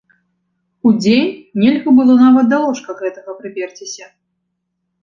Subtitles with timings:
[0.91, 1.27] Удзень
[1.65, 4.05] нельга было нават да ложка гэтага прыперціся.